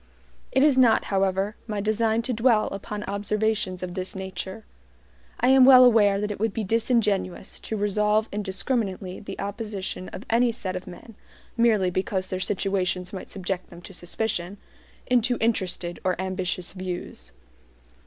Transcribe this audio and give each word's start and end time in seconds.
It 0.51 0.63
is 0.63 0.79
not, 0.79 1.05
however, 1.13 1.55
my 1.67 1.79
design 1.79 2.23
to 2.23 2.33
dwell 2.33 2.69
upon 2.69 3.03
observations 3.03 3.83
of 3.83 3.93
this 3.93 4.15
nature. 4.15 4.65
I 5.39 5.49
am 5.49 5.63
well 5.63 5.85
aware 5.85 6.19
that 6.19 6.31
it 6.31 6.39
would 6.39 6.53
be 6.55 6.63
disingenuous 6.63 7.59
to 7.59 7.77
resolve 7.77 8.27
indiscriminately 8.31 9.19
the 9.19 9.39
opposition 9.39 10.09
of 10.09 10.25
any 10.27 10.51
set 10.51 10.75
of 10.75 10.87
men 10.87 11.13
(merely 11.55 11.91
because 11.91 12.25
their 12.29 12.39
situations 12.39 13.13
might 13.13 13.29
subject 13.29 13.69
them 13.69 13.83
to 13.83 13.93
suspicion) 13.93 14.57
into 15.05 15.37
interested 15.39 15.99
or 16.03 16.19
ambitious 16.19 16.73
views. 16.73 17.31